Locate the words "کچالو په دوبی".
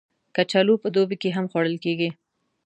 0.35-1.15